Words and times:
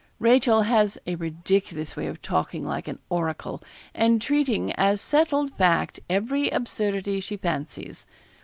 Rachel 0.17 0.63
has 0.63 0.97
a 1.05 1.13
ridiculous 1.13 1.95
way 1.95 2.07
of 2.07 2.23
talking 2.23 2.65
like 2.65 2.87
an 2.87 2.97
oracle, 3.07 3.61
and 3.93 4.19
treating 4.19 4.71
as 4.71 4.99
settled 4.99 5.53
fact 5.57 5.99
every 6.09 6.49
absurdity 6.49 7.19
she 7.19 7.37
fancies. 7.37 8.07